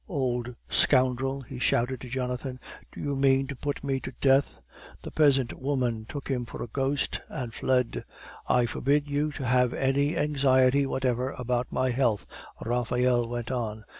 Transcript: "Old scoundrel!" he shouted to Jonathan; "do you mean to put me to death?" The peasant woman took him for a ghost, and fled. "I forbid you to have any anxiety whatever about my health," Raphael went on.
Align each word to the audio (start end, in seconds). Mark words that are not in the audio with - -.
"Old 0.09 0.55
scoundrel!" 0.67 1.41
he 1.41 1.59
shouted 1.59 2.01
to 2.01 2.09
Jonathan; 2.09 2.59
"do 2.91 2.99
you 2.99 3.15
mean 3.15 3.45
to 3.45 3.55
put 3.55 3.83
me 3.83 3.99
to 3.99 4.11
death?" 4.19 4.59
The 5.03 5.11
peasant 5.11 5.53
woman 5.53 6.07
took 6.09 6.27
him 6.27 6.43
for 6.43 6.63
a 6.63 6.67
ghost, 6.67 7.21
and 7.29 7.53
fled. 7.53 8.03
"I 8.49 8.65
forbid 8.65 9.07
you 9.07 9.31
to 9.33 9.45
have 9.45 9.75
any 9.75 10.17
anxiety 10.17 10.87
whatever 10.87 11.33
about 11.37 11.67
my 11.71 11.91
health," 11.91 12.25
Raphael 12.65 13.27
went 13.29 13.51
on. 13.51 13.83